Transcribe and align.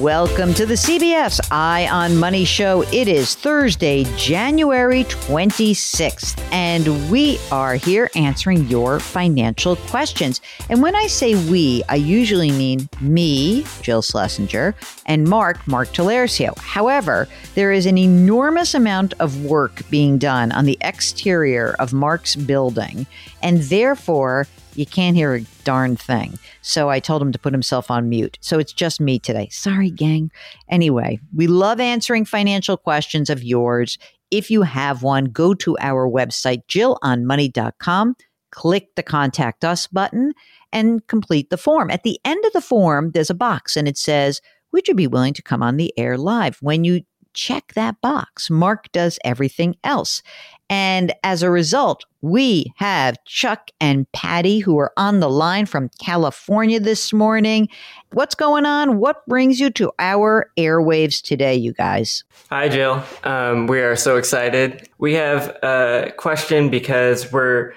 Welcome 0.00 0.54
to 0.54 0.64
the 0.64 0.76
CBS 0.76 1.46
Eye 1.50 1.86
on 1.92 2.16
Money 2.16 2.46
show. 2.46 2.80
It 2.90 3.06
is 3.06 3.34
Thursday, 3.34 4.04
January 4.16 5.04
26th, 5.04 6.42
and 6.50 7.10
we 7.10 7.38
are 7.52 7.74
here 7.74 8.08
answering 8.14 8.66
your 8.66 8.98
financial 8.98 9.76
questions. 9.76 10.40
And 10.70 10.80
when 10.80 10.96
I 10.96 11.06
say 11.06 11.34
we, 11.50 11.82
I 11.90 11.96
usually 11.96 12.50
mean 12.50 12.88
me, 13.02 13.66
Jill 13.82 14.00
Schlesinger, 14.00 14.74
and 15.04 15.28
Mark, 15.28 15.66
Mark 15.66 15.88
Talercio. 15.88 16.56
However, 16.56 17.28
there 17.54 17.70
is 17.70 17.84
an 17.84 17.98
enormous 17.98 18.72
amount 18.72 19.12
of 19.20 19.44
work 19.44 19.82
being 19.90 20.16
done 20.16 20.50
on 20.52 20.64
the 20.64 20.78
exterior 20.80 21.76
of 21.78 21.92
Mark's 21.92 22.36
building, 22.36 23.06
and 23.42 23.58
therefore, 23.64 24.46
you 24.80 24.86
can't 24.86 25.14
hear 25.14 25.34
a 25.34 25.42
darn 25.64 25.94
thing. 25.94 26.38
So 26.62 26.88
I 26.88 26.98
told 27.00 27.20
him 27.20 27.32
to 27.32 27.38
put 27.38 27.52
himself 27.52 27.90
on 27.90 28.08
mute. 28.08 28.38
So 28.40 28.58
it's 28.58 28.72
just 28.72 29.00
me 29.00 29.18
today. 29.18 29.48
Sorry, 29.50 29.90
gang. 29.90 30.30
Anyway, 30.70 31.20
we 31.34 31.46
love 31.46 31.78
answering 31.78 32.24
financial 32.24 32.78
questions 32.78 33.28
of 33.28 33.44
yours. 33.44 33.98
If 34.30 34.50
you 34.50 34.62
have 34.62 35.02
one, 35.02 35.26
go 35.26 35.52
to 35.54 35.76
our 35.80 36.08
website, 36.08 36.62
jillonmoney.com, 36.66 38.16
click 38.50 38.88
the 38.96 39.02
contact 39.02 39.64
us 39.64 39.86
button, 39.86 40.32
and 40.72 41.06
complete 41.08 41.50
the 41.50 41.58
form. 41.58 41.90
At 41.90 42.02
the 42.02 42.18
end 42.24 42.42
of 42.46 42.52
the 42.54 42.60
form, 42.60 43.10
there's 43.10 43.30
a 43.30 43.34
box 43.34 43.76
and 43.76 43.86
it 43.86 43.98
says, 43.98 44.40
Would 44.72 44.88
you 44.88 44.94
be 44.94 45.06
willing 45.06 45.34
to 45.34 45.42
come 45.42 45.62
on 45.62 45.76
the 45.76 45.92
air 45.98 46.16
live? 46.16 46.56
When 46.62 46.84
you 46.84 47.02
check 47.34 47.72
that 47.74 48.00
box. 48.00 48.50
Mark 48.50 48.90
does 48.92 49.18
everything 49.24 49.76
else. 49.84 50.22
And 50.68 51.12
as 51.24 51.42
a 51.42 51.50
result, 51.50 52.04
we 52.22 52.72
have 52.76 53.16
Chuck 53.24 53.70
and 53.80 54.10
Patty 54.12 54.60
who 54.60 54.78
are 54.78 54.92
on 54.96 55.18
the 55.18 55.28
line 55.28 55.66
from 55.66 55.90
California 56.00 56.78
this 56.78 57.12
morning. 57.12 57.68
What's 58.12 58.36
going 58.36 58.66
on? 58.66 58.98
What 58.98 59.26
brings 59.26 59.58
you 59.58 59.70
to 59.70 59.90
our 59.98 60.50
airwaves 60.56 61.20
today, 61.20 61.56
you 61.56 61.72
guys? 61.72 62.22
Hi, 62.50 62.68
Jill. 62.68 63.02
Um, 63.24 63.66
we 63.66 63.80
are 63.80 63.96
so 63.96 64.16
excited. 64.16 64.88
We 64.98 65.14
have 65.14 65.48
a 65.64 66.12
question 66.16 66.70
because 66.70 67.32
we're 67.32 67.72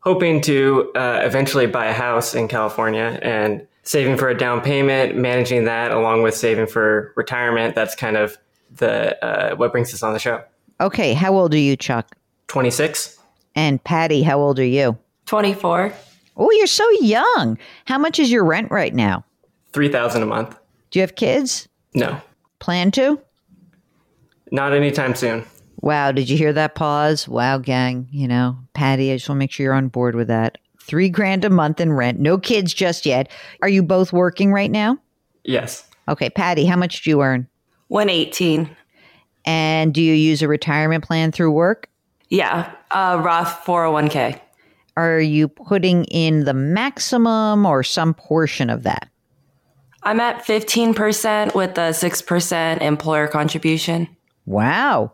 hoping 0.00 0.40
to 0.42 0.90
uh, 0.96 1.20
eventually 1.22 1.66
buy 1.66 1.86
a 1.86 1.94
house 1.94 2.34
in 2.34 2.48
California 2.48 3.18
and 3.22 3.66
saving 3.84 4.16
for 4.16 4.28
a 4.28 4.36
down 4.36 4.60
payment, 4.60 5.16
managing 5.16 5.64
that 5.64 5.92
along 5.92 6.22
with 6.22 6.34
saving 6.34 6.66
for 6.66 7.12
retirement. 7.16 7.74
That's 7.74 7.94
kind 7.94 8.16
of 8.16 8.36
the 8.76 9.24
uh, 9.24 9.56
what 9.56 9.72
brings 9.72 9.92
us 9.94 10.02
on 10.02 10.12
the 10.12 10.18
show. 10.18 10.42
Okay, 10.80 11.14
how 11.14 11.34
old 11.34 11.54
are 11.54 11.58
you, 11.58 11.76
Chuck? 11.76 12.16
26. 12.48 13.18
And 13.54 13.82
Patty, 13.82 14.22
how 14.22 14.38
old 14.38 14.58
are 14.58 14.64
you? 14.64 14.98
24. 15.26 15.92
Oh, 16.36 16.50
you're 16.50 16.66
so 16.66 16.88
young. 17.00 17.58
How 17.86 17.98
much 17.98 18.18
is 18.18 18.30
your 18.30 18.44
rent 18.44 18.70
right 18.70 18.92
now? 18.92 19.24
3000 19.72 20.22
a 20.22 20.26
month. 20.26 20.56
Do 20.90 20.98
you 20.98 21.02
have 21.02 21.14
kids? 21.14 21.68
No. 21.94 22.20
Plan 22.58 22.90
to? 22.92 23.20
Not 24.50 24.72
anytime 24.72 25.14
soon. 25.14 25.44
Wow, 25.80 26.12
did 26.12 26.30
you 26.30 26.36
hear 26.36 26.52
that 26.52 26.74
pause? 26.74 27.28
Wow, 27.28 27.58
gang, 27.58 28.08
you 28.10 28.26
know, 28.26 28.56
Patty, 28.72 29.12
I 29.12 29.16
just 29.16 29.28
want 29.28 29.36
to 29.36 29.40
make 29.40 29.52
sure 29.52 29.64
you're 29.64 29.74
on 29.74 29.88
board 29.88 30.14
with 30.14 30.28
that. 30.28 30.58
Three 30.80 31.08
grand 31.08 31.44
a 31.44 31.50
month 31.50 31.80
in 31.80 31.92
rent, 31.92 32.18
no 32.18 32.38
kids 32.38 32.72
just 32.72 33.04
yet. 33.04 33.30
Are 33.62 33.68
you 33.68 33.82
both 33.82 34.12
working 34.12 34.52
right 34.52 34.70
now? 34.70 34.98
Yes. 35.44 35.86
Okay, 36.08 36.30
Patty, 36.30 36.64
how 36.64 36.76
much 36.76 37.02
do 37.02 37.10
you 37.10 37.20
earn? 37.22 37.48
118. 37.94 38.76
And 39.44 39.94
do 39.94 40.02
you 40.02 40.14
use 40.14 40.42
a 40.42 40.48
retirement 40.48 41.04
plan 41.04 41.30
through 41.30 41.52
work? 41.52 41.88
Yeah, 42.28 42.74
uh, 42.90 43.22
Roth 43.24 43.64
401k. 43.64 44.40
Are 44.96 45.20
you 45.20 45.46
putting 45.46 46.04
in 46.06 46.44
the 46.44 46.54
maximum 46.54 47.64
or 47.64 47.84
some 47.84 48.12
portion 48.12 48.68
of 48.68 48.82
that? 48.82 49.08
I'm 50.02 50.18
at 50.18 50.44
15% 50.44 51.54
with 51.54 51.78
a 51.78 51.90
6% 51.92 52.82
employer 52.82 53.28
contribution. 53.28 54.08
Wow. 54.44 55.12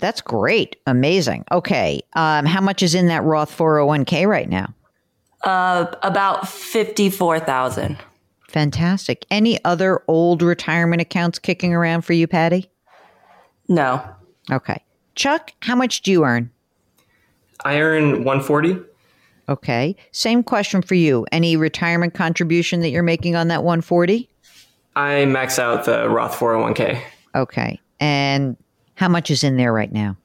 That's 0.00 0.20
great. 0.20 0.76
Amazing. 0.84 1.44
Okay. 1.52 2.02
Um, 2.14 2.44
how 2.44 2.60
much 2.60 2.82
is 2.82 2.96
in 2.96 3.06
that 3.06 3.22
Roth 3.22 3.56
401k 3.56 4.26
right 4.26 4.48
now? 4.48 4.74
Uh, 5.44 5.86
about 6.02 6.48
54,000. 6.48 7.96
Fantastic. 8.56 9.26
Any 9.30 9.62
other 9.66 10.02
old 10.08 10.40
retirement 10.40 11.02
accounts 11.02 11.38
kicking 11.38 11.74
around 11.74 12.06
for 12.06 12.14
you, 12.14 12.26
Patty? 12.26 12.70
No. 13.68 14.02
Okay. 14.50 14.82
Chuck, 15.14 15.52
how 15.60 15.76
much 15.76 16.00
do 16.00 16.10
you 16.10 16.24
earn? 16.24 16.50
I 17.66 17.80
earn 17.80 18.24
140. 18.24 18.78
Okay. 19.50 19.94
Same 20.12 20.42
question 20.42 20.80
for 20.80 20.94
you. 20.94 21.26
Any 21.32 21.58
retirement 21.58 22.14
contribution 22.14 22.80
that 22.80 22.88
you're 22.88 23.02
making 23.02 23.36
on 23.36 23.48
that 23.48 23.62
140? 23.62 24.26
I 24.96 25.26
max 25.26 25.58
out 25.58 25.84
the 25.84 26.08
Roth 26.08 26.34
401k. 26.38 26.98
Okay. 27.34 27.78
And 28.00 28.56
how 28.94 29.10
much 29.10 29.30
is 29.30 29.44
in 29.44 29.58
there 29.58 29.74
right 29.74 29.92
now? 29.92 30.16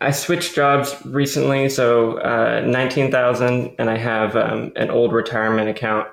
I 0.00 0.12
switched 0.12 0.54
jobs 0.54 0.96
recently, 1.04 1.68
so 1.68 2.20
uh, 2.20 2.62
19,000 2.66 3.74
and 3.78 3.90
I 3.90 3.98
have 3.98 4.34
um, 4.34 4.72
an 4.76 4.88
old 4.88 5.12
retirement 5.12 5.68
account 5.68 6.08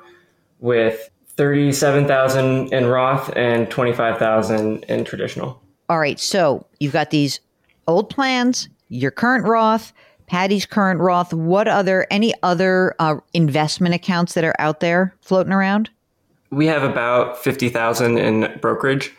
with 0.59 1.09
37,000 1.35 2.71
in 2.73 2.85
Roth 2.85 3.35
and 3.35 3.69
25,000 3.69 4.83
in 4.83 5.03
traditional. 5.03 5.61
All 5.89 5.99
right. 5.99 6.19
So 6.19 6.65
you've 6.79 6.93
got 6.93 7.09
these 7.09 7.39
old 7.87 8.09
plans, 8.09 8.69
your 8.89 9.11
current 9.11 9.45
Roth, 9.45 9.93
Patty's 10.27 10.65
current 10.65 10.99
Roth. 10.99 11.33
What 11.33 11.67
other, 11.67 12.07
any 12.09 12.33
other 12.43 12.95
uh, 12.99 13.15
investment 13.33 13.95
accounts 13.95 14.33
that 14.33 14.43
are 14.43 14.55
out 14.59 14.79
there 14.79 15.15
floating 15.21 15.53
around? 15.53 15.89
We 16.49 16.67
have 16.67 16.83
about 16.83 17.37
50,000 17.43 18.17
in 18.17 18.59
brokerage. 18.61 19.11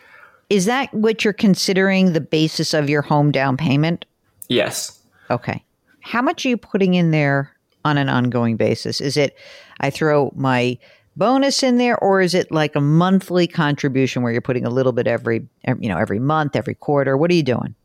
Is 0.49 0.65
that 0.65 0.93
what 0.93 1.23
you're 1.23 1.33
considering 1.33 2.13
the 2.13 2.21
basis 2.21 2.73
of 2.73 2.89
your 2.89 3.01
home 3.01 3.31
down 3.31 3.57
payment? 3.57 4.05
Yes. 4.47 4.99
Okay. 5.29 5.63
How 6.01 6.21
much 6.21 6.45
are 6.45 6.49
you 6.49 6.57
putting 6.57 6.93
in 6.93 7.11
there 7.11 7.51
on 7.83 7.97
an 7.97 8.09
ongoing 8.09 8.57
basis? 8.57 9.01
Is 9.01 9.17
it 9.17 9.35
I 9.79 9.89
throw 9.89 10.31
my 10.35 10.77
bonus 11.17 11.63
in 11.63 11.77
there 11.77 11.97
or 11.99 12.21
is 12.21 12.33
it 12.33 12.51
like 12.51 12.75
a 12.75 12.81
monthly 12.81 13.47
contribution 13.47 14.21
where 14.21 14.31
you're 14.31 14.41
putting 14.41 14.65
a 14.65 14.69
little 14.69 14.91
bit 14.91 15.07
every 15.07 15.47
you 15.79 15.89
know 15.89 15.97
every 15.97 16.19
month 16.19 16.55
every 16.55 16.75
quarter? 16.75 17.17
What 17.17 17.31
are 17.31 17.35
you 17.35 17.43
doing? 17.43 17.75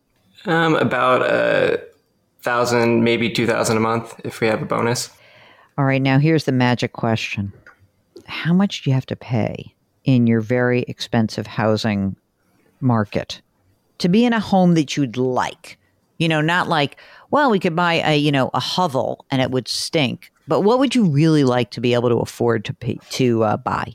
Um, 0.47 0.75
about 0.77 1.23
a 1.23 1.83
thousand 2.43 3.05
maybe 3.05 3.31
two 3.31 3.47
thousand 3.47 3.77
a 3.77 3.81
month 3.81 4.19
if 4.25 4.41
we 4.41 4.47
have 4.47 4.63
a 4.63 4.67
bonus. 4.67 5.11
All 5.79 5.85
right, 5.85 6.03
now 6.03 6.19
here's 6.19 6.45
the 6.45 6.53
magic 6.53 6.93
question. 6.93 7.53
How 8.27 8.53
much 8.53 8.83
do 8.83 8.91
you 8.91 8.95
have 8.95 9.07
to 9.07 9.17
pay 9.17 9.75
in 10.05 10.27
your 10.27 10.41
very 10.41 10.83
expensive 10.83 11.47
housing 11.47 12.17
market 12.81 13.41
to 13.99 14.09
be 14.09 14.25
in 14.25 14.33
a 14.33 14.41
home 14.41 14.75
that 14.75 14.97
you'd 14.97 15.17
like? 15.17 15.79
You 16.19 16.29
know, 16.29 16.43
not 16.43 16.69
like, 16.69 16.99
well, 17.31 17.51
we 17.51 17.59
could 17.59 17.77
buy 17.77 17.95
a, 17.95 18.17
you 18.17 18.33
know, 18.33 18.51
a 18.55 18.61
hovel 18.61 19.25
and 19.31 19.41
it 19.41 19.51
would 19.51 19.69
stink. 19.69 20.33
But 20.49 20.61
what 20.61 20.79
would 20.79 20.95
you 20.95 21.05
really 21.05 21.45
like 21.45 21.71
to 21.73 21.81
be 21.81 21.95
able 21.95 22.09
to 22.09 22.19
afford 22.19 22.65
to 22.67 22.75
pay, 22.75 22.99
to 23.11 23.45
uh, 23.45 23.57
buy? 23.57 23.95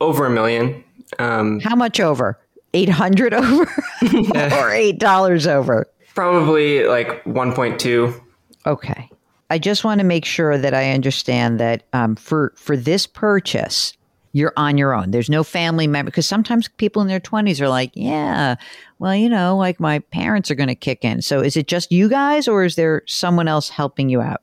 Over 0.00 0.26
a 0.26 0.30
million. 0.30 0.82
Um, 1.18 1.60
How 1.60 1.76
much 1.76 2.00
over? 2.00 2.38
800 2.72 3.32
over 3.34 3.62
or 3.62 3.66
$8 4.02 5.46
over? 5.46 5.86
probably 6.14 6.84
like 6.84 7.22
1.2. 7.24 8.20
Okay. 8.66 9.10
I 9.50 9.58
just 9.58 9.84
want 9.84 9.98
to 10.00 10.04
make 10.04 10.24
sure 10.24 10.56
that 10.56 10.72
I 10.72 10.92
understand 10.92 11.60
that 11.60 11.84
um, 11.92 12.16
for 12.16 12.52
for 12.56 12.76
this 12.76 13.06
purchase, 13.06 13.92
you're 14.34 14.52
on 14.56 14.76
your 14.76 14.92
own. 14.92 15.12
There's 15.12 15.30
no 15.30 15.44
family 15.44 15.86
member 15.86 16.10
because 16.10 16.26
sometimes 16.26 16.68
people 16.68 17.00
in 17.00 17.08
their 17.08 17.20
20s 17.20 17.60
are 17.60 17.68
like, 17.68 17.92
yeah, 17.94 18.56
well, 18.98 19.14
you 19.14 19.28
know, 19.28 19.56
like 19.56 19.78
my 19.78 20.00
parents 20.00 20.50
are 20.50 20.56
going 20.56 20.68
to 20.68 20.74
kick 20.74 21.04
in. 21.04 21.22
So 21.22 21.40
is 21.40 21.56
it 21.56 21.68
just 21.68 21.92
you 21.92 22.08
guys 22.08 22.48
or 22.48 22.64
is 22.64 22.74
there 22.74 23.02
someone 23.06 23.46
else 23.46 23.68
helping 23.68 24.08
you 24.08 24.20
out? 24.20 24.42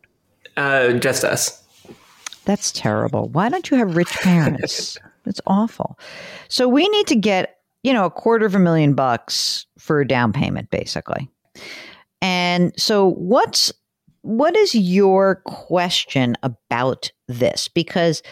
Uh, 0.56 0.94
just 0.94 1.26
us. 1.26 1.62
That's 2.46 2.72
terrible. 2.72 3.28
Why 3.30 3.50
don't 3.50 3.70
you 3.70 3.78
have 3.78 3.98
rich 3.98 4.10
parents? 4.10 4.98
That's 5.26 5.42
awful. 5.46 6.00
So 6.48 6.70
we 6.70 6.88
need 6.88 7.08
to 7.08 7.16
get, 7.16 7.58
you 7.84 7.92
know, 7.92 8.06
a 8.06 8.10
quarter 8.10 8.46
of 8.46 8.56
a 8.56 8.60
million 8.60 8.94
bucks 8.94 9.66
for 9.78 10.00
a 10.00 10.08
down 10.08 10.32
payment 10.32 10.70
basically. 10.70 11.30
And 12.22 12.72
so 12.80 13.12
what's 13.12 13.74
what 14.22 14.56
is 14.56 14.74
your 14.74 15.42
question 15.46 16.38
about 16.44 17.12
this? 17.28 17.68
Because 17.68 18.24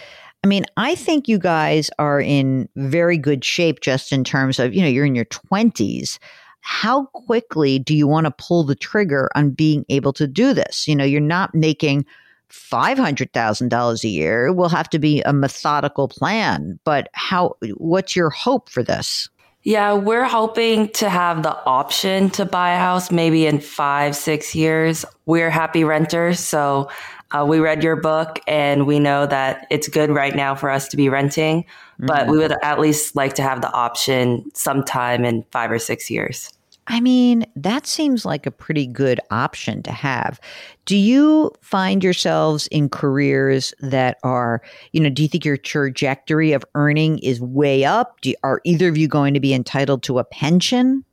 I 0.44 0.48
mean, 0.48 0.66
I 0.78 0.96
think 0.96 1.28
you 1.28 1.38
guys 1.38 1.90
are 2.00 2.22
in 2.22 2.70
very 2.76 3.18
good 3.18 3.44
shape 3.44 3.82
just 3.82 4.14
in 4.14 4.24
terms 4.24 4.58
of, 4.58 4.74
you 4.74 4.82
know, 4.82 4.88
you're 4.88 5.06
in 5.06 5.16
your 5.16 5.26
20s. 5.26 6.18
How 6.62 7.06
quickly 7.08 7.80
do 7.80 7.96
you 7.96 8.08
want 8.08 8.26
to 8.26 8.32
pull 8.32 8.64
the 8.64 8.76
trigger 8.76 9.30
on 9.36 9.52
being 9.52 9.86
able 9.90 10.14
to 10.14 10.28
do 10.28 10.54
this? 10.54 10.88
You 10.88 10.96
know, 10.96 11.04
you're 11.04 11.20
not 11.20 11.54
making 11.54 12.06
$500,000 12.50 14.04
a 14.04 14.08
year. 14.08 14.48
It 14.48 14.54
will 14.54 14.70
have 14.70 14.90
to 14.90 15.00
be 15.00 15.22
a 15.22 15.34
methodical 15.34 16.08
plan. 16.08 16.80
But 16.84 17.10
how 17.14 17.58
what's 17.76 18.16
your 18.16 18.30
hope 18.30 18.70
for 18.70 18.82
this? 18.82 19.30
Yeah, 19.64 19.94
we're 19.94 20.26
hoping 20.26 20.90
to 20.94 21.10
have 21.10 21.44
the 21.44 21.56
option 21.66 22.30
to 22.32 22.46
buy 22.46 22.72
a 22.72 22.80
house 22.80 23.12
maybe 23.12 23.46
in 23.46 23.60
five, 23.60 24.16
six 24.16 24.56
years. 24.56 25.04
We're 25.26 25.50
happy 25.50 25.84
renters. 25.84 26.40
So 26.40 26.90
uh, 27.32 27.46
we 27.48 27.60
read 27.60 27.84
your 27.84 27.98
book 27.98 28.40
and 28.48 28.88
we 28.88 29.00
know 29.00 29.26
that 29.28 29.68
it's 29.70 29.88
good 29.90 30.12
right 30.12 30.36
now 30.36 30.56
for 30.56 30.70
us 30.70 30.88
to 30.90 30.98
be 30.98 31.10
renting, 31.10 31.66
but 32.00 32.28
we 32.28 32.38
would 32.38 32.54
at 32.64 32.80
least 32.80 33.16
like 33.16 33.34
to 33.34 33.44
have 33.44 33.62
the 33.62 33.72
option 33.72 34.50
sometime 34.56 35.26
in 35.26 35.44
five 35.52 35.72
or 35.72 35.80
six 35.80 36.10
years. 36.10 36.54
I 36.90 37.00
mean, 37.00 37.46
that 37.56 37.86
seems 37.86 38.26
like 38.26 38.48
a 38.48 38.52
pretty 38.52 38.88
good 38.88 39.20
option 39.30 39.84
to 39.84 39.92
have. 39.92 40.42
Do 40.86 40.98
you 40.98 41.52
find 41.62 42.04
yourselves 42.04 42.66
in 42.68 42.90
careers 42.90 43.76
that 43.80 44.18
are, 44.24 44.62
you 44.92 45.00
know, 45.00 45.10
do 45.10 45.22
you 45.22 45.28
think 45.28 45.46
your 45.46 45.56
trajectory 45.56 46.52
of 46.52 46.66
earning 46.74 47.20
is 47.20 47.40
way 47.40 47.86
up? 47.86 48.20
Do, 48.22 48.34
are 48.44 48.60
either 48.64 48.90
of 48.90 48.98
you 48.98 49.08
going 49.08 49.36
to 49.36 49.40
be 49.40 49.54
entitled 49.54 50.02
to 50.04 50.18
a 50.18 50.24
pension? 50.24 51.06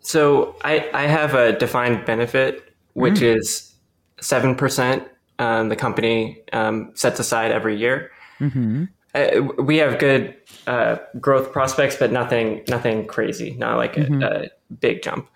So 0.00 0.54
I, 0.62 0.88
I 0.94 1.08
have 1.08 1.34
a 1.34 1.58
defined 1.58 2.04
benefit, 2.06 2.72
which 2.92 3.20
is 3.20 3.74
7% 4.18 5.04
um, 5.40 5.68
the 5.68 5.76
company 5.76 6.42
um, 6.52 6.92
sets 6.94 7.18
aside 7.18 7.50
every 7.50 7.76
year. 7.76 8.12
Uh, 9.14 9.42
we 9.58 9.78
have 9.78 9.98
good 9.98 10.36
uh, 10.66 10.96
growth 11.18 11.50
prospects, 11.50 11.96
but 11.96 12.12
nothing 12.12 12.62
nothing 12.68 13.06
crazy, 13.06 13.54
not 13.54 13.76
like 13.76 13.96
a, 13.96 14.02
a 14.22 14.48
big 14.80 15.02
jump. 15.02 15.28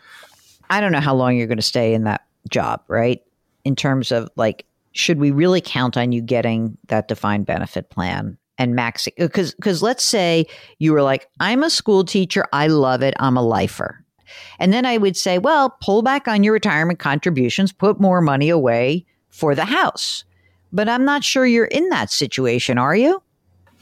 I 0.70 0.80
don't 0.80 0.92
know 0.92 1.00
how 1.00 1.14
long 1.14 1.36
you're 1.36 1.46
going 1.46 1.58
to 1.58 1.62
stay 1.62 1.94
in 1.94 2.04
that 2.04 2.24
job, 2.48 2.82
right? 2.88 3.22
In 3.64 3.74
terms 3.76 4.12
of 4.12 4.28
like, 4.36 4.64
should 4.92 5.18
we 5.18 5.30
really 5.30 5.60
count 5.60 5.96
on 5.96 6.12
you 6.12 6.20
getting 6.20 6.76
that 6.88 7.08
defined 7.08 7.46
benefit 7.46 7.90
plan 7.90 8.38
and 8.58 8.76
maxing? 8.76 9.14
Because 9.16 9.54
because 9.54 9.82
let's 9.82 10.04
say 10.04 10.46
you 10.78 10.92
were 10.92 11.02
like, 11.02 11.28
I'm 11.40 11.62
a 11.62 11.70
school 11.70 12.04
teacher, 12.04 12.46
I 12.52 12.68
love 12.68 13.02
it, 13.02 13.14
I'm 13.18 13.36
a 13.36 13.42
lifer, 13.42 14.04
and 14.58 14.72
then 14.72 14.86
I 14.86 14.96
would 14.96 15.16
say, 15.16 15.38
well, 15.38 15.76
pull 15.80 16.02
back 16.02 16.28
on 16.28 16.42
your 16.42 16.52
retirement 16.52 16.98
contributions, 16.98 17.72
put 17.72 18.00
more 18.00 18.20
money 18.20 18.48
away 18.48 19.06
for 19.28 19.54
the 19.54 19.64
house. 19.64 20.24
But 20.72 20.88
I'm 20.88 21.04
not 21.04 21.24
sure 21.24 21.46
you're 21.46 21.64
in 21.66 21.88
that 21.88 22.10
situation, 22.10 22.78
are 22.78 22.94
you? 22.94 23.22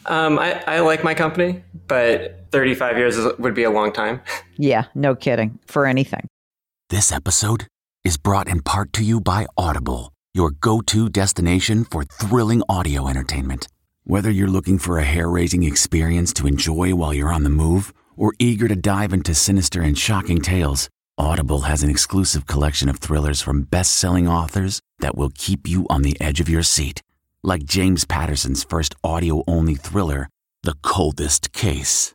Um, 0.07 0.39
I, 0.39 0.63
I 0.67 0.81
like 0.81 1.05
my 1.05 1.13
company, 1.15 1.63
but 1.87 2.38
35 2.51 2.99
years 2.99 3.17
is, 3.17 3.39
would 3.39 3.55
be 3.55 3.65
a 3.65 3.71
long 3.71 3.93
time. 3.93 4.21
Yeah, 4.57 4.87
no 4.95 5.15
kidding. 5.15 5.59
For 5.67 5.87
anything. 5.87 6.27
This 6.91 7.13
episode 7.13 7.67
is 8.05 8.17
brought 8.17 8.49
in 8.49 8.63
part 8.63 8.93
to 8.95 9.05
you 9.05 9.21
by 9.21 9.47
Audible, 9.57 10.13
your 10.33 10.51
go 10.51 10.81
to 10.83 11.09
destination 11.09 11.85
for 11.85 12.05
thrilling 12.05 12.63
audio 12.69 13.09
entertainment. 13.09 13.69
Whether 14.05 14.31
you're 14.31 14.49
looking 14.49 14.79
for 14.79 14.99
a 14.99 15.05
hair 15.05 15.29
raising 15.29 15.65
experience 15.65 16.33
to 16.35 16.47
enjoy 16.47 16.95
while 16.95 17.13
you're 17.13 17.33
on 17.33 17.45
the 17.45 17.51
move 17.51 17.93
or 18.17 18.33
eager 18.39 18.67
to 18.67 18.75
dive 18.75 19.13
into 19.13 19.35
sinister 19.35 19.83
and 19.83 19.99
shocking 19.99 20.41
tales, 20.41 20.89
Audible 21.19 21.63
has 21.63 21.83
an 21.83 21.91
exclusive 21.91 22.47
collection 22.47 22.89
of 22.89 22.99
thrillers 22.99 23.43
from 23.43 23.63
best 23.63 23.95
selling 23.97 24.27
authors 24.29 24.81
that 25.01 25.17
will 25.17 25.31
keep 25.35 25.69
you 25.69 25.87
on 25.91 26.03
the 26.03 26.19
edge 26.21 26.41
of 26.41 26.49
your 26.49 26.63
seat. 26.63 27.03
Like 27.43 27.65
James 27.65 28.05
Patterson's 28.05 28.65
first 28.65 28.95
audio 29.05 29.43
only 29.47 29.75
thriller, 29.75 30.29
The 30.63 30.75
Coldest 30.83 31.53
Case. 31.53 32.15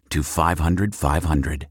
to 0.11 0.21
500 0.21 0.93
500. 0.93 1.70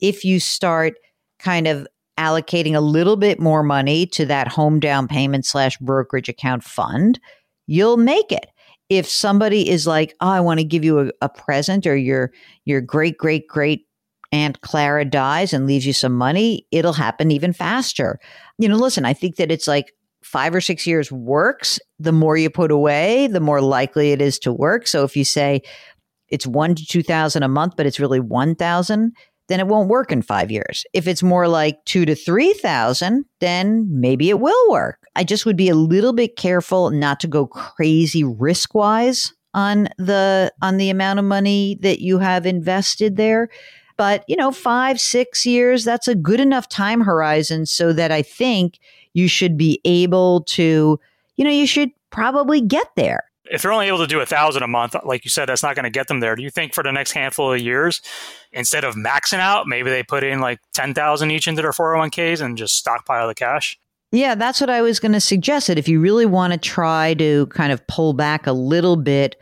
if 0.00 0.24
you 0.24 0.40
start 0.40 0.94
kind 1.38 1.66
of 1.66 1.86
allocating 2.18 2.74
a 2.74 2.80
little 2.80 3.16
bit 3.16 3.38
more 3.38 3.62
money 3.62 4.06
to 4.06 4.24
that 4.26 4.48
home 4.48 4.80
down 4.80 5.08
payment 5.08 5.44
slash 5.44 5.76
brokerage 5.78 6.28
account 6.28 6.64
fund, 6.64 7.20
you'll 7.66 7.96
make 7.96 8.30
it. 8.32 8.46
If 8.88 9.08
somebody 9.08 9.68
is 9.68 9.86
like, 9.86 10.14
oh, 10.20 10.28
I 10.28 10.40
want 10.40 10.60
to 10.60 10.64
give 10.64 10.84
you 10.84 11.00
a, 11.00 11.10
a 11.22 11.28
present 11.28 11.86
or 11.86 11.96
your 11.96 12.32
your 12.64 12.80
great, 12.80 13.18
great, 13.18 13.48
great 13.48 13.86
Aunt 14.30 14.60
Clara 14.60 15.04
dies 15.04 15.52
and 15.52 15.66
leaves 15.66 15.86
you 15.86 15.92
some 15.92 16.12
money, 16.12 16.66
it'll 16.70 16.92
happen 16.92 17.30
even 17.30 17.52
faster. 17.52 18.18
You 18.58 18.68
know, 18.68 18.76
listen, 18.76 19.04
I 19.04 19.14
think 19.14 19.36
that 19.36 19.50
it's 19.50 19.68
like 19.68 19.92
five 20.24 20.54
or 20.54 20.60
six 20.60 20.86
years 20.86 21.12
works. 21.12 21.78
The 21.98 22.12
more 22.12 22.36
you 22.36 22.50
put 22.50 22.70
away, 22.70 23.26
the 23.26 23.40
more 23.40 23.60
likely 23.60 24.12
it 24.12 24.20
is 24.20 24.38
to 24.40 24.52
work. 24.52 24.86
So 24.86 25.04
if 25.04 25.16
you 25.16 25.24
say 25.24 25.62
it's 26.28 26.46
one 26.46 26.74
to 26.74 26.84
2000 26.84 27.42
a 27.42 27.48
month, 27.48 27.74
but 27.76 27.86
it's 27.86 28.00
really 28.00 28.20
1000, 28.20 29.12
then 29.48 29.60
it 29.60 29.66
won't 29.66 29.90
work 29.90 30.10
in 30.10 30.22
five 30.22 30.50
years. 30.50 30.84
If 30.94 31.06
it's 31.06 31.22
more 31.22 31.46
like 31.46 31.84
two 31.84 32.06
to 32.06 32.14
3000, 32.14 33.24
then 33.40 33.86
maybe 33.90 34.30
it 34.30 34.40
will 34.40 34.70
work. 34.70 34.98
I 35.14 35.22
just 35.22 35.44
would 35.44 35.56
be 35.56 35.68
a 35.68 35.74
little 35.74 36.14
bit 36.14 36.36
careful 36.36 36.90
not 36.90 37.20
to 37.20 37.28
go 37.28 37.46
crazy 37.46 38.24
risk 38.24 38.74
wise 38.74 39.32
on 39.52 39.88
the 39.98 40.52
on 40.62 40.78
the 40.78 40.90
amount 40.90 41.18
of 41.18 41.24
money 41.24 41.78
that 41.82 42.00
you 42.00 42.18
have 42.18 42.44
invested 42.44 43.16
there 43.16 43.48
but 43.96 44.24
you 44.26 44.36
know 44.36 44.50
5 44.50 45.00
6 45.00 45.46
years 45.46 45.84
that's 45.84 46.08
a 46.08 46.14
good 46.14 46.40
enough 46.40 46.68
time 46.68 47.00
horizon 47.00 47.64
so 47.64 47.92
that 47.92 48.10
i 48.10 48.20
think 48.20 48.80
you 49.14 49.28
should 49.28 49.56
be 49.56 49.80
able 49.84 50.42
to 50.42 51.00
you 51.36 51.44
know 51.44 51.50
you 51.50 51.66
should 51.66 51.90
probably 52.10 52.60
get 52.60 52.88
there 52.96 53.24
if 53.50 53.62
they're 53.62 53.72
only 53.72 53.88
able 53.88 53.98
to 53.98 54.06
do 54.06 54.20
a 54.20 54.26
thousand 54.26 54.62
a 54.62 54.68
month, 54.68 54.96
like 55.04 55.24
you 55.24 55.30
said, 55.30 55.48
that's 55.48 55.62
not 55.62 55.76
going 55.76 55.84
to 55.84 55.90
get 55.90 56.08
them 56.08 56.20
there. 56.20 56.34
Do 56.34 56.42
you 56.42 56.50
think 56.50 56.72
for 56.72 56.82
the 56.82 56.92
next 56.92 57.12
handful 57.12 57.52
of 57.52 57.60
years, 57.60 58.00
instead 58.52 58.84
of 58.84 58.94
maxing 58.94 59.38
out, 59.38 59.66
maybe 59.66 59.90
they 59.90 60.02
put 60.02 60.24
in 60.24 60.40
like 60.40 60.60
ten 60.72 60.94
thousand 60.94 61.30
each 61.30 61.46
into 61.46 61.62
their 61.62 61.72
401ks 61.72 62.40
and 62.40 62.56
just 62.56 62.76
stockpile 62.76 63.28
the 63.28 63.34
cash? 63.34 63.78
Yeah, 64.12 64.34
that's 64.34 64.60
what 64.60 64.70
I 64.70 64.80
was 64.80 65.00
going 65.00 65.12
to 65.12 65.20
suggest. 65.20 65.66
That 65.66 65.78
if 65.78 65.88
you 65.88 66.00
really 66.00 66.26
want 66.26 66.52
to 66.52 66.58
try 66.58 67.14
to 67.14 67.46
kind 67.48 67.72
of 67.72 67.86
pull 67.86 68.12
back 68.12 68.46
a 68.46 68.52
little 68.52 68.96
bit 68.96 69.36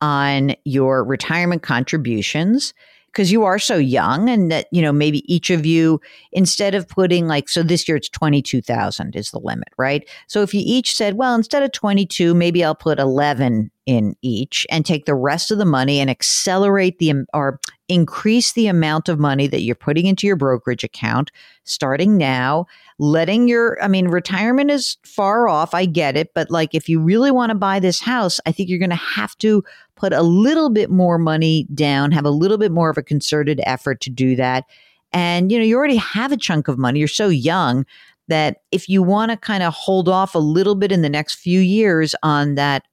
on 0.00 0.54
your 0.64 1.02
retirement 1.02 1.62
contributions, 1.62 2.74
because 3.12 3.32
you 3.32 3.44
are 3.44 3.58
so 3.58 3.76
young 3.76 4.28
and 4.28 4.50
that 4.50 4.66
you 4.70 4.82
know 4.82 4.92
maybe 4.92 5.22
each 5.32 5.50
of 5.50 5.66
you 5.66 6.00
instead 6.32 6.74
of 6.74 6.88
putting 6.88 7.26
like 7.26 7.48
so 7.48 7.62
this 7.62 7.88
year 7.88 7.96
it's 7.96 8.08
22,000 8.08 9.16
is 9.16 9.30
the 9.30 9.40
limit 9.40 9.68
right? 9.76 10.08
So 10.26 10.42
if 10.42 10.54
you 10.54 10.62
each 10.64 10.94
said 10.94 11.14
well 11.14 11.34
instead 11.34 11.62
of 11.62 11.72
22 11.72 12.34
maybe 12.34 12.64
I'll 12.64 12.74
put 12.74 12.98
11 12.98 13.70
in 13.88 14.14
each 14.20 14.66
and 14.68 14.84
take 14.84 15.06
the 15.06 15.14
rest 15.14 15.50
of 15.50 15.56
the 15.56 15.64
money 15.64 15.98
and 15.98 16.10
accelerate 16.10 16.98
the 16.98 17.14
or 17.32 17.58
increase 17.88 18.52
the 18.52 18.66
amount 18.66 19.08
of 19.08 19.18
money 19.18 19.46
that 19.46 19.62
you're 19.62 19.74
putting 19.74 20.04
into 20.04 20.26
your 20.26 20.36
brokerage 20.36 20.84
account 20.84 21.30
starting 21.64 22.18
now 22.18 22.66
letting 22.98 23.48
your 23.48 23.82
i 23.82 23.88
mean 23.88 24.08
retirement 24.08 24.70
is 24.70 24.98
far 25.06 25.48
off 25.48 25.72
i 25.72 25.86
get 25.86 26.18
it 26.18 26.34
but 26.34 26.50
like 26.50 26.74
if 26.74 26.86
you 26.86 27.00
really 27.00 27.30
want 27.30 27.48
to 27.48 27.56
buy 27.56 27.80
this 27.80 27.98
house 27.98 28.38
i 28.44 28.52
think 28.52 28.68
you're 28.68 28.78
going 28.78 28.90
to 28.90 28.94
have 28.96 29.36
to 29.38 29.64
put 29.96 30.12
a 30.12 30.22
little 30.22 30.68
bit 30.68 30.90
more 30.90 31.16
money 31.16 31.66
down 31.74 32.12
have 32.12 32.26
a 32.26 32.30
little 32.30 32.58
bit 32.58 32.70
more 32.70 32.90
of 32.90 32.98
a 32.98 33.02
concerted 33.02 33.60
effort 33.64 34.00
to 34.02 34.10
do 34.10 34.36
that. 34.36 34.64
And 35.12 35.50
you 35.50 35.58
know 35.58 35.64
you 35.64 35.76
already 35.76 35.96
have 35.96 36.32
a 36.32 36.36
chunk 36.36 36.68
of 36.68 36.76
money 36.76 36.98
you're 36.98 37.08
so 37.08 37.28
young 37.28 37.86
that 38.28 38.58
if 38.70 38.90
you 38.90 39.02
want 39.02 39.30
to 39.30 39.38
kind 39.38 39.62
of 39.62 39.72
hold 39.72 40.08
off 40.08 40.34
a 40.34 40.38
little 40.38 40.74
bit 40.74 40.92
in 40.92 41.00
the 41.00 41.08
next 41.08 41.36
few 41.36 41.60
years 41.60 42.14
on 42.22 42.56
that 42.56 42.84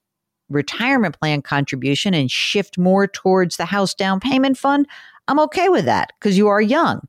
retirement 0.48 1.18
plan 1.18 1.42
contribution 1.42 2.14
and 2.14 2.30
shift 2.30 2.78
more 2.78 3.06
towards 3.06 3.56
the 3.56 3.64
house 3.64 3.94
down 3.94 4.20
payment 4.20 4.58
fund, 4.58 4.86
I'm 5.28 5.40
okay 5.40 5.68
with 5.68 5.84
that 5.86 6.12
because 6.18 6.38
you 6.38 6.48
are 6.48 6.60
young. 6.60 7.00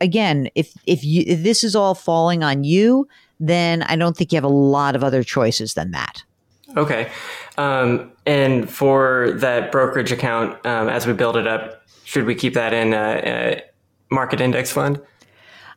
Again, 0.00 0.48
if 0.54 0.72
if 0.86 1.04
you 1.04 1.24
if 1.26 1.42
this 1.42 1.64
is 1.64 1.74
all 1.74 1.94
falling 1.94 2.42
on 2.42 2.64
you, 2.64 3.08
then 3.40 3.82
I 3.82 3.96
don't 3.96 4.16
think 4.16 4.32
you 4.32 4.36
have 4.36 4.44
a 4.44 4.48
lot 4.48 4.96
of 4.96 5.04
other 5.04 5.22
choices 5.22 5.74
than 5.74 5.90
that. 5.92 6.22
Okay. 6.76 7.10
Um, 7.56 8.12
and 8.26 8.68
for 8.68 9.30
that 9.36 9.72
brokerage 9.72 10.12
account, 10.12 10.54
um, 10.66 10.88
as 10.88 11.06
we 11.06 11.12
build 11.12 11.36
it 11.36 11.46
up, 11.46 11.82
should 12.04 12.24
we 12.24 12.34
keep 12.34 12.54
that 12.54 12.74
in 12.74 12.92
a, 12.92 13.22
a 13.24 13.62
market 14.10 14.40
index 14.40 14.72
fund? 14.72 15.00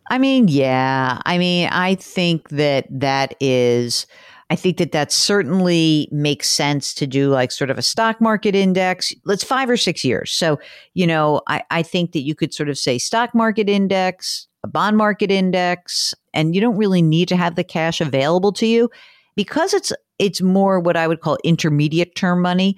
I 0.09 0.17
mean, 0.17 0.47
yeah. 0.47 1.21
I 1.25 1.37
mean, 1.37 1.69
I 1.71 1.95
think 1.95 2.49
that 2.49 2.87
that 2.89 3.35
is 3.39 4.07
I 4.49 4.55
think 4.55 4.77
that 4.77 4.91
that 4.93 5.11
certainly 5.11 6.09
makes 6.11 6.49
sense 6.49 6.93
to 6.95 7.05
do 7.05 7.29
like 7.29 7.51
sort 7.51 7.69
of 7.69 7.77
a 7.77 7.83
stock 7.83 8.19
market 8.19 8.55
index. 8.55 9.13
Let's 9.25 9.43
five 9.43 9.69
or 9.69 9.77
six 9.77 10.03
years. 10.03 10.31
So, 10.31 10.59
you 10.95 11.05
know, 11.05 11.41
I, 11.47 11.61
I 11.69 11.83
think 11.83 12.13
that 12.13 12.21
you 12.21 12.33
could 12.33 12.53
sort 12.53 12.69
of 12.69 12.77
say 12.77 12.97
stock 12.97 13.35
market 13.35 13.69
index, 13.69 14.47
a 14.63 14.67
bond 14.67 14.97
market 14.97 15.29
index, 15.29 16.15
and 16.33 16.55
you 16.55 16.61
don't 16.61 16.77
really 16.77 17.03
need 17.03 17.27
to 17.27 17.35
have 17.35 17.55
the 17.55 17.63
cash 17.63 18.01
available 18.01 18.51
to 18.53 18.65
you 18.65 18.89
because 19.35 19.73
it's 19.73 19.93
it's 20.17 20.41
more 20.41 20.79
what 20.79 20.97
I 20.97 21.07
would 21.07 21.21
call 21.21 21.37
intermediate 21.43 22.15
term 22.15 22.41
money. 22.41 22.75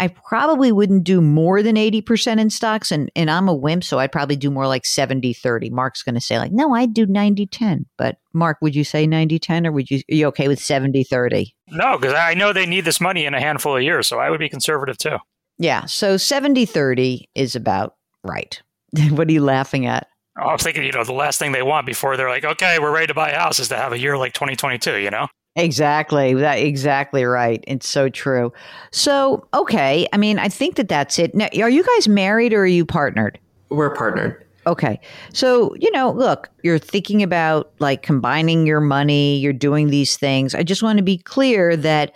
I 0.00 0.08
probably 0.08 0.72
wouldn't 0.72 1.04
do 1.04 1.20
more 1.20 1.62
than 1.62 1.76
80% 1.76 2.40
in 2.40 2.48
stocks. 2.48 2.90
And, 2.90 3.12
and 3.14 3.30
I'm 3.30 3.48
a 3.48 3.54
wimp, 3.54 3.84
so 3.84 3.98
I'd 3.98 4.10
probably 4.10 4.34
do 4.34 4.50
more 4.50 4.66
like 4.66 4.86
70 4.86 5.34
30. 5.34 5.68
Mark's 5.68 6.02
going 6.02 6.14
to 6.14 6.22
say, 6.22 6.38
like, 6.38 6.52
no, 6.52 6.74
I'd 6.74 6.94
do 6.94 7.04
90 7.04 7.46
10. 7.46 7.84
But 7.98 8.16
Mark, 8.32 8.56
would 8.62 8.74
you 8.74 8.82
say 8.82 9.06
90 9.06 9.38
10 9.38 9.66
or 9.66 9.72
would 9.72 9.90
you, 9.90 9.98
are 10.10 10.14
you 10.14 10.26
okay 10.28 10.48
with 10.48 10.58
70 10.58 11.04
30? 11.04 11.54
No, 11.68 11.98
because 11.98 12.14
I 12.14 12.32
know 12.32 12.54
they 12.54 12.64
need 12.64 12.86
this 12.86 13.00
money 13.00 13.26
in 13.26 13.34
a 13.34 13.40
handful 13.40 13.76
of 13.76 13.82
years. 13.82 14.08
So 14.08 14.18
I 14.18 14.30
would 14.30 14.40
be 14.40 14.48
conservative 14.48 14.96
too. 14.96 15.18
Yeah. 15.58 15.84
So 15.84 16.16
70 16.16 16.64
30 16.64 17.28
is 17.34 17.54
about 17.54 17.96
right. 18.24 18.60
what 19.10 19.28
are 19.28 19.32
you 19.32 19.44
laughing 19.44 19.84
at? 19.84 20.06
Oh, 20.40 20.48
I 20.48 20.52
was 20.52 20.62
thinking, 20.62 20.84
you 20.84 20.92
know, 20.92 21.04
the 21.04 21.12
last 21.12 21.38
thing 21.38 21.52
they 21.52 21.62
want 21.62 21.84
before 21.84 22.16
they're 22.16 22.30
like, 22.30 22.44
okay, 22.44 22.78
we're 22.78 22.92
ready 22.92 23.08
to 23.08 23.14
buy 23.14 23.30
a 23.30 23.38
house 23.38 23.58
is 23.58 23.68
to 23.68 23.76
have 23.76 23.92
a 23.92 23.98
year 23.98 24.16
like 24.16 24.32
2022, 24.32 24.96
you 24.96 25.10
know? 25.10 25.28
Exactly. 25.56 26.34
That 26.34 26.58
exactly 26.58 27.24
right. 27.24 27.62
It's 27.66 27.88
so 27.88 28.08
true. 28.08 28.52
So, 28.92 29.46
okay. 29.52 30.06
I 30.12 30.16
mean, 30.16 30.38
I 30.38 30.48
think 30.48 30.76
that 30.76 30.88
that's 30.88 31.18
it. 31.18 31.34
Now, 31.34 31.48
are 31.60 31.70
you 31.70 31.82
guys 31.82 32.08
married 32.08 32.52
or 32.52 32.62
are 32.62 32.66
you 32.66 32.86
partnered? 32.86 33.38
We're 33.68 33.94
partnered. 33.94 34.44
Okay. 34.66 35.00
So, 35.32 35.74
you 35.76 35.90
know, 35.90 36.12
look, 36.12 36.50
you're 36.62 36.78
thinking 36.78 37.22
about 37.22 37.72
like 37.78 38.02
combining 38.02 38.66
your 38.66 38.80
money, 38.80 39.38
you're 39.38 39.52
doing 39.52 39.88
these 39.88 40.16
things. 40.16 40.54
I 40.54 40.62
just 40.62 40.82
want 40.82 40.98
to 40.98 41.02
be 41.02 41.18
clear 41.18 41.76
that 41.76 42.12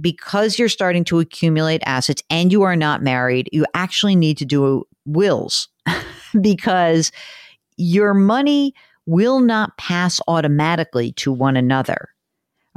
because 0.00 0.58
you're 0.58 0.68
starting 0.68 1.04
to 1.04 1.18
accumulate 1.18 1.82
assets 1.84 2.22
and 2.30 2.52
you 2.52 2.62
are 2.62 2.76
not 2.76 3.02
married, 3.02 3.48
you 3.52 3.66
actually 3.74 4.16
need 4.16 4.38
to 4.38 4.44
do 4.44 4.84
wills 5.04 5.68
because 6.40 7.10
your 7.76 8.14
money 8.14 8.74
will 9.06 9.40
not 9.40 9.76
pass 9.76 10.20
automatically 10.28 11.12
to 11.12 11.32
one 11.32 11.56
another. 11.56 12.10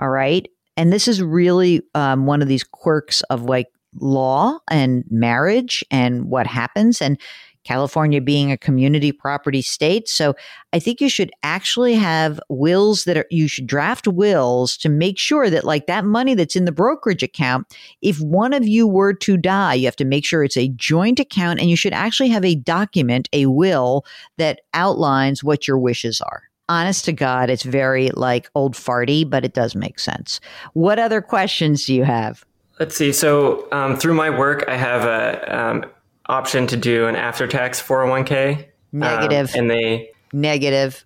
All 0.02 0.10
right. 0.10 0.48
And 0.78 0.92
this 0.92 1.08
is 1.08 1.22
really 1.22 1.84
um, 1.94 2.26
one 2.26 2.42
of 2.42 2.48
these 2.48 2.64
quirks 2.64 3.22
of 3.24 3.44
like 3.44 3.68
law 4.00 4.58
and 4.70 5.04
marriage 5.10 5.86
and 5.92 6.26
what 6.26 6.48
happens. 6.48 7.02
And 7.02 7.20
California 7.64 8.20
being 8.20 8.52
a 8.52 8.58
community 8.58 9.12
property 9.12 9.62
state. 9.62 10.10
So 10.10 10.34
I 10.74 10.80
think 10.80 11.00
you 11.00 11.10
should 11.10 11.32
actually 11.44 11.94
have 11.94 12.40
wills 12.50 13.04
that 13.04 13.18
are, 13.18 13.28
you 13.30 13.48
should 13.48 13.68
draft 13.68 14.08
wills 14.08 14.76
to 14.78 14.90
make 14.90 15.20
sure 15.20 15.50
that, 15.50 15.64
like, 15.64 15.86
that 15.86 16.04
money 16.04 16.34
that's 16.34 16.56
in 16.56 16.66
the 16.66 16.72
brokerage 16.72 17.22
account, 17.22 17.68
if 18.02 18.20
one 18.20 18.54
of 18.54 18.68
you 18.68 18.88
were 18.88 19.14
to 19.14 19.38
die, 19.38 19.76
you 19.76 19.86
have 19.86 19.96
to 19.98 20.06
make 20.06 20.26
sure 20.26 20.44
it's 20.44 20.58
a 20.58 20.70
joint 20.70 21.20
account 21.20 21.60
and 21.60 21.70
you 21.70 21.76
should 21.76 21.94
actually 21.94 22.30
have 22.30 22.44
a 22.44 22.56
document, 22.56 23.30
a 23.32 23.46
will 23.46 24.06
that 24.40 24.62
outlines 24.74 25.44
what 25.44 25.68
your 25.68 25.78
wishes 25.78 26.20
are 26.22 26.51
honest 26.72 27.06
to 27.06 27.14
God, 27.14 27.50
it's 27.50 27.64
very 27.64 28.10
like 28.12 28.50
old 28.56 28.76
farty, 28.76 29.30
but 29.30 29.44
it 29.44 29.54
does 29.54 29.76
make 29.76 30.00
sense. 30.00 30.40
What 30.74 31.00
other 31.00 31.22
questions 31.22 31.86
do 31.86 31.94
you 31.94 32.06
have? 32.06 32.46
Let's 32.80 32.96
see. 32.96 33.12
So 33.12 33.68
um, 33.72 33.98
through 33.98 34.14
my 34.14 34.30
work, 34.30 34.64
I 34.68 34.76
have 34.76 35.04
a 35.04 35.56
um, 35.56 35.86
option 36.28 36.66
to 36.68 36.78
do 36.78 37.08
an 37.08 37.16
after 37.16 37.46
tax 37.46 37.82
401k. 37.82 38.66
Negative. 38.94 39.54
Um, 39.54 39.60
and 39.60 39.70
they 39.70 40.12
negative. 40.34 41.04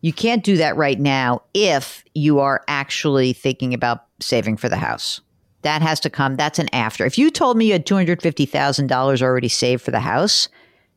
You 0.00 0.12
can't 0.12 0.44
do 0.44 0.58
that 0.58 0.76
right 0.76 1.00
now 1.00 1.42
if 1.54 2.04
you 2.14 2.38
are 2.38 2.62
actually 2.68 3.32
thinking 3.32 3.74
about 3.74 4.04
saving 4.20 4.58
for 4.58 4.68
the 4.68 4.76
house. 4.76 5.20
That 5.62 5.82
has 5.82 5.98
to 6.00 6.10
come. 6.10 6.36
That's 6.36 6.58
an 6.60 6.68
after. 6.72 7.04
If 7.04 7.18
you 7.18 7.30
told 7.30 7.56
me 7.56 7.66
you 7.66 7.72
had 7.72 7.86
$250,000 7.86 9.22
already 9.22 9.48
saved 9.48 9.82
for 9.82 9.90
the 9.90 10.00
house, 10.00 10.48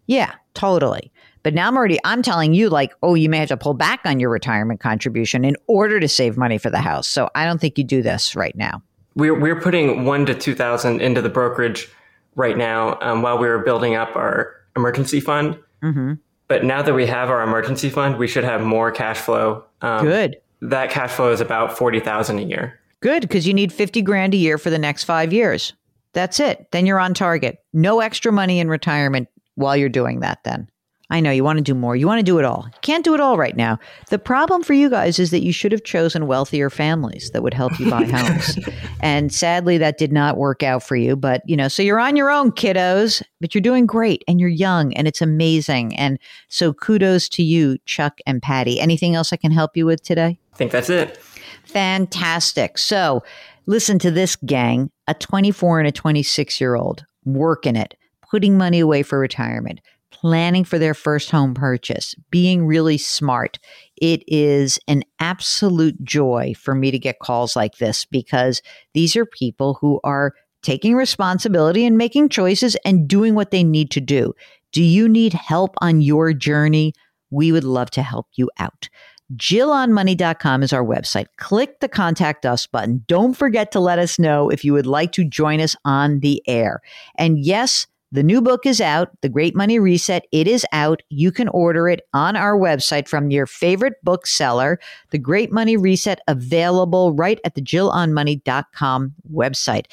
yeah, 0.05 0.33
totally. 0.53 1.11
But 1.43 1.53
now 1.53 1.67
I'm 1.67 1.77
already, 1.77 1.99
I'm 2.03 2.21
telling 2.21 2.53
you, 2.53 2.69
like, 2.69 2.93
oh, 3.01 3.15
you 3.15 3.29
may 3.29 3.37
have 3.39 3.49
to 3.49 3.57
pull 3.57 3.73
back 3.73 4.01
on 4.05 4.19
your 4.19 4.29
retirement 4.29 4.79
contribution 4.79 5.43
in 5.43 5.55
order 5.67 5.99
to 5.99 6.07
save 6.07 6.37
money 6.37 6.57
for 6.57 6.69
the 6.69 6.81
house. 6.81 7.07
So 7.07 7.29
I 7.35 7.45
don't 7.45 7.59
think 7.59 7.77
you 7.77 7.83
do 7.83 8.01
this 8.01 8.35
right 8.35 8.55
now. 8.55 8.81
We're, 9.15 9.37
we're 9.37 9.59
putting 9.59 10.05
one 10.05 10.25
to 10.27 10.35
2000 10.35 11.01
into 11.01 11.21
the 11.21 11.29
brokerage 11.29 11.89
right 12.35 12.57
now 12.57 12.97
um, 13.01 13.21
while 13.21 13.37
we 13.37 13.47
were 13.47 13.59
building 13.59 13.95
up 13.95 14.15
our 14.15 14.55
emergency 14.75 15.19
fund. 15.19 15.57
Mm-hmm. 15.83 16.13
But 16.47 16.63
now 16.63 16.81
that 16.81 16.93
we 16.93 17.07
have 17.07 17.29
our 17.29 17.41
emergency 17.41 17.89
fund, 17.89 18.17
we 18.17 18.27
should 18.27 18.43
have 18.43 18.61
more 18.61 18.91
cash 18.91 19.17
flow. 19.17 19.63
Um, 19.81 20.05
Good. 20.05 20.37
That 20.61 20.91
cash 20.91 21.11
flow 21.11 21.31
is 21.31 21.41
about 21.41 21.77
40,000 21.77 22.39
a 22.39 22.41
year. 22.43 22.79
Good. 23.01 23.27
Cause 23.29 23.47
you 23.47 23.53
need 23.53 23.73
50 23.73 24.01
grand 24.03 24.33
a 24.33 24.37
year 24.37 24.57
for 24.57 24.69
the 24.69 24.77
next 24.77 25.05
five 25.05 25.33
years. 25.33 25.73
That's 26.13 26.39
it. 26.39 26.67
Then 26.71 26.85
you're 26.85 26.99
on 26.99 27.13
target. 27.13 27.59
No 27.73 27.99
extra 27.99 28.31
money 28.31 28.59
in 28.59 28.67
retirement 28.67 29.27
while 29.55 29.75
you're 29.75 29.89
doing 29.89 30.19
that 30.19 30.43
then. 30.43 30.69
I 31.11 31.19
know 31.19 31.29
you 31.29 31.43
want 31.43 31.57
to 31.57 31.63
do 31.63 31.75
more. 31.75 31.97
You 31.97 32.07
want 32.07 32.19
to 32.19 32.23
do 32.23 32.39
it 32.39 32.45
all. 32.45 32.69
Can't 32.81 33.03
do 33.03 33.13
it 33.13 33.19
all 33.19 33.37
right 33.37 33.55
now. 33.57 33.77
The 34.09 34.17
problem 34.17 34.63
for 34.63 34.71
you 34.71 34.89
guys 34.89 35.19
is 35.19 35.29
that 35.31 35.43
you 35.43 35.51
should 35.51 35.73
have 35.73 35.83
chosen 35.83 36.25
wealthier 36.25 36.69
families 36.69 37.31
that 37.31 37.43
would 37.43 37.53
help 37.53 37.77
you 37.79 37.89
buy 37.89 38.05
homes. 38.11 38.57
and 39.01 39.33
sadly, 39.33 39.77
that 39.77 39.97
did 39.97 40.13
not 40.13 40.37
work 40.37 40.63
out 40.63 40.83
for 40.83 40.95
you. 40.95 41.17
But, 41.17 41.41
you 41.45 41.57
know, 41.57 41.67
so 41.67 41.83
you're 41.83 41.99
on 41.99 42.15
your 42.15 42.31
own, 42.31 42.53
kiddos, 42.53 43.21
but 43.41 43.53
you're 43.53 43.61
doing 43.61 43.85
great 43.85 44.23
and 44.25 44.39
you're 44.39 44.47
young 44.47 44.93
and 44.93 45.05
it's 45.05 45.21
amazing. 45.21 45.93
And 45.97 46.17
so 46.47 46.71
kudos 46.71 47.27
to 47.29 47.43
you, 47.43 47.77
Chuck 47.85 48.19
and 48.25 48.41
Patty. 48.41 48.79
Anything 48.79 49.13
else 49.13 49.33
I 49.33 49.37
can 49.37 49.51
help 49.51 49.75
you 49.75 49.85
with 49.85 50.01
today? 50.01 50.39
I 50.53 50.55
think 50.55 50.71
that's 50.71 50.89
it. 50.89 51.17
Fantastic. 51.65 52.77
So 52.77 53.21
listen 53.65 53.99
to 53.99 54.11
this 54.11 54.37
gang 54.37 54.89
a 55.07 55.13
24 55.13 55.79
and 55.79 55.89
a 55.89 55.91
26 55.91 56.61
year 56.61 56.75
old 56.75 57.05
working 57.25 57.75
it, 57.75 57.95
putting 58.29 58.57
money 58.57 58.79
away 58.79 59.03
for 59.03 59.19
retirement 59.19 59.81
planning 60.21 60.63
for 60.63 60.77
their 60.77 60.93
first 60.93 61.31
home 61.31 61.55
purchase, 61.55 62.15
being 62.29 62.65
really 62.65 62.97
smart. 62.97 63.57
It 63.99 64.23
is 64.27 64.79
an 64.87 65.03
absolute 65.19 66.01
joy 66.03 66.53
for 66.57 66.75
me 66.75 66.91
to 66.91 66.99
get 66.99 67.19
calls 67.19 67.55
like 67.55 67.77
this 67.77 68.05
because 68.05 68.61
these 68.93 69.15
are 69.15 69.25
people 69.25 69.79
who 69.81 69.99
are 70.03 70.33
taking 70.61 70.95
responsibility 70.95 71.85
and 71.85 71.97
making 71.97 72.29
choices 72.29 72.77
and 72.85 73.07
doing 73.07 73.33
what 73.33 73.49
they 73.49 73.63
need 73.63 73.89
to 73.91 73.99
do. 73.99 74.33
Do 74.71 74.83
you 74.83 75.09
need 75.09 75.33
help 75.33 75.73
on 75.81 76.01
your 76.01 76.33
journey? 76.33 76.93
We 77.31 77.51
would 77.51 77.63
love 77.63 77.89
to 77.91 78.03
help 78.03 78.27
you 78.35 78.51
out. 78.59 78.89
JillOnMoney.com 79.35 80.61
is 80.61 80.73
our 80.73 80.83
website. 80.83 81.27
Click 81.37 81.79
the 81.79 81.87
contact 81.87 82.45
us 82.45 82.67
button. 82.67 83.03
Don't 83.07 83.33
forget 83.33 83.71
to 83.71 83.79
let 83.79 83.97
us 83.97 84.19
know 84.19 84.49
if 84.49 84.63
you 84.63 84.73
would 84.73 84.85
like 84.85 85.13
to 85.13 85.23
join 85.23 85.61
us 85.61 85.75
on 85.83 86.19
the 86.19 86.43
air. 86.47 86.81
And 87.15 87.39
yes, 87.39 87.87
the 88.13 88.23
new 88.23 88.41
book 88.41 88.65
is 88.65 88.81
out, 88.81 89.09
The 89.21 89.29
Great 89.29 89.55
Money 89.55 89.79
Reset. 89.79 90.25
It 90.33 90.45
is 90.45 90.65
out. 90.73 91.01
You 91.09 91.31
can 91.31 91.47
order 91.49 91.87
it 91.87 92.01
on 92.13 92.35
our 92.35 92.57
website 92.57 93.07
from 93.07 93.31
your 93.31 93.45
favorite 93.45 93.93
bookseller. 94.03 94.79
The 95.11 95.17
Great 95.17 95.51
Money 95.51 95.77
Reset 95.77 96.19
available 96.27 97.13
right 97.13 97.39
at 97.45 97.55
the 97.55 97.61
JillOnMoney.com 97.61 99.13
website. 99.31 99.85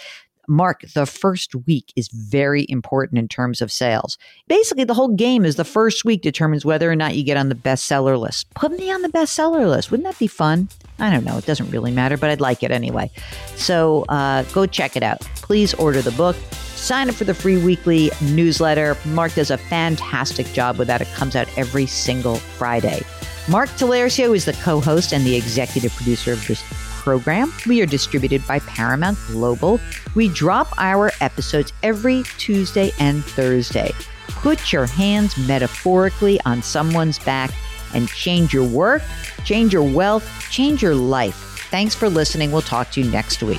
Mark, 0.48 0.82
the 0.94 1.06
first 1.06 1.54
week 1.66 1.92
is 1.94 2.08
very 2.08 2.66
important 2.68 3.18
in 3.18 3.28
terms 3.28 3.60
of 3.60 3.70
sales. 3.70 4.18
Basically, 4.48 4.84
the 4.84 4.94
whole 4.94 5.14
game 5.14 5.44
is 5.44 5.56
the 5.56 5.64
first 5.64 6.04
week 6.04 6.22
determines 6.22 6.64
whether 6.64 6.90
or 6.90 6.96
not 6.96 7.14
you 7.14 7.22
get 7.22 7.36
on 7.36 7.50
the 7.50 7.54
bestseller 7.54 8.18
list. 8.18 8.52
Put 8.54 8.72
me 8.72 8.90
on 8.90 9.02
the 9.02 9.10
bestseller 9.10 9.68
list. 9.68 9.90
Wouldn't 9.90 10.08
that 10.08 10.18
be 10.18 10.26
fun? 10.26 10.68
I 10.98 11.10
don't 11.10 11.24
know. 11.24 11.36
It 11.36 11.46
doesn't 11.46 11.70
really 11.70 11.92
matter, 11.92 12.16
but 12.16 12.30
I'd 12.30 12.40
like 12.40 12.62
it 12.62 12.70
anyway. 12.72 13.10
So 13.54 14.06
uh, 14.08 14.42
go 14.54 14.66
check 14.66 14.96
it 14.96 15.02
out. 15.02 15.20
Please 15.36 15.74
order 15.74 16.00
the 16.02 16.12
book. 16.12 16.34
Sign 16.78 17.08
up 17.10 17.16
for 17.16 17.24
the 17.24 17.34
free 17.34 17.58
weekly 17.62 18.10
newsletter. 18.22 18.96
Mark 19.04 19.34
does 19.34 19.50
a 19.50 19.58
fantastic 19.58 20.46
job 20.52 20.78
with 20.78 20.86
that. 20.88 21.00
It 21.00 21.08
comes 21.08 21.36
out 21.36 21.48
every 21.58 21.86
single 21.86 22.36
Friday. 22.36 23.02
Mark 23.48 23.68
Talercio 23.70 24.34
is 24.34 24.44
the 24.44 24.52
co 24.54 24.80
host 24.80 25.12
and 25.12 25.24
the 25.26 25.34
executive 25.34 25.92
producer 25.94 26.32
of 26.32 26.46
this 26.46 26.62
program. 27.02 27.52
We 27.66 27.82
are 27.82 27.86
distributed 27.86 28.46
by 28.46 28.60
Paramount 28.60 29.18
Global. 29.26 29.80
We 30.14 30.28
drop 30.28 30.68
our 30.78 31.10
episodes 31.20 31.72
every 31.82 32.22
Tuesday 32.38 32.92
and 32.98 33.24
Thursday. 33.24 33.92
Put 34.28 34.72
your 34.72 34.86
hands 34.86 35.36
metaphorically 35.48 36.40
on 36.46 36.62
someone's 36.62 37.18
back 37.18 37.50
and 37.94 38.08
change 38.08 38.54
your 38.54 38.68
work, 38.68 39.02
change 39.44 39.72
your 39.72 39.82
wealth, 39.82 40.26
change 40.50 40.82
your 40.82 40.94
life. 40.94 41.66
Thanks 41.70 41.94
for 41.94 42.08
listening. 42.08 42.52
We'll 42.52 42.62
talk 42.62 42.90
to 42.92 43.02
you 43.02 43.10
next 43.10 43.42
week. 43.42 43.58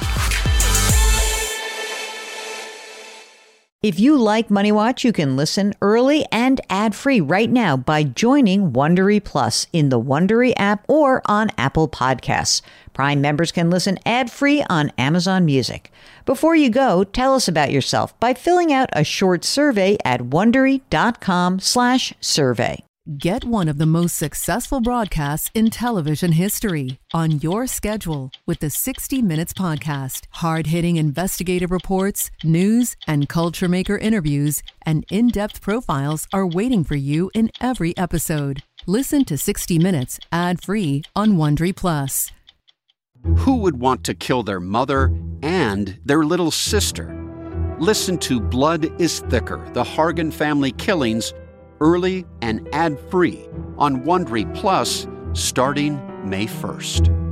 If 3.82 3.98
you 3.98 4.18
like 4.18 4.52
Money 4.52 4.74
Watch, 4.74 5.06
you 5.06 5.14
can 5.14 5.38
listen 5.38 5.74
early 5.82 6.26
and 6.34 6.60
ad-free 6.70 7.22
right 7.22 7.50
now 7.50 7.78
by 7.78 8.04
joining 8.04 8.74
Wondery 8.74 9.24
Plus 9.24 9.68
in 9.72 9.88
the 9.88 9.98
Wondery 9.98 10.52
app 10.58 10.84
or 10.90 11.22
on 11.28 11.50
Apple 11.58 11.88
Podcasts. 11.88 12.62
Prime 12.92 13.22
members 13.22 13.54
can 13.54 13.70
listen 13.70 13.98
ad-free 14.06 14.66
on 14.70 14.92
Amazon 14.98 15.46
Music. 15.46 15.94
Before 16.26 16.58
you 16.58 16.70
go, 16.70 17.06
tell 17.06 17.36
us 17.36 17.48
about 17.48 17.72
yourself 17.72 18.20
by 18.20 18.34
filling 18.34 18.74
out 18.74 18.90
a 18.92 19.06
short 19.06 19.46
survey 19.46 19.96
at 20.04 20.24
wondery.com/survey. 20.24 22.84
Get 23.18 23.44
one 23.44 23.68
of 23.70 23.80
the 23.80 23.88
most 23.88 24.18
successful 24.18 24.82
broadcasts 24.82 25.50
in 25.56 25.72
television 25.72 26.34
history 26.34 27.00
on 27.12 27.40
your 27.40 27.66
schedule 27.66 28.30
with 28.46 28.60
the 28.60 28.70
60 28.70 29.24
Minutes 29.24 29.52
Podcast. 29.52 30.28
Hard 30.34 30.68
hitting 30.68 30.98
investigative 30.98 31.72
reports, 31.72 32.30
news, 32.44 32.96
and 33.08 33.28
culture 33.28 33.68
maker 33.68 33.98
interviews, 33.98 34.62
and 34.86 35.08
in 35.10 35.30
depth 35.30 35.60
profiles 35.60 36.28
are 36.32 36.46
waiting 36.46 36.84
for 36.84 36.94
you 36.94 37.32
in 37.34 37.50
every 37.60 37.98
episode. 37.98 38.62
Listen 38.86 39.26
to 39.26 39.40
60 39.40 39.80
Minutes 39.80 40.20
ad 40.32 40.62
free 40.62 41.02
on 41.16 41.32
Wondery 41.32 41.76
Plus. 41.76 42.32
Who 43.38 43.56
would 43.56 43.80
want 43.80 44.04
to 44.04 44.14
kill 44.14 44.44
their 44.44 44.60
mother 44.60 45.12
and 45.42 45.98
their 46.06 46.24
little 46.24 46.52
sister? 46.52 47.08
Listen 47.80 48.20
to 48.20 48.40
Blood 48.40 49.02
is 49.02 49.22
Thicker 49.22 49.68
The 49.74 49.84
Hargan 49.84 50.32
Family 50.32 50.74
Killings 50.74 51.34
early 51.80 52.26
and 52.42 52.68
ad-free 52.74 53.48
on 53.78 54.02
Wondery 54.02 54.54
Plus 54.56 55.08
starting 55.34 56.00
May 56.30 56.46
1st. 56.46 57.29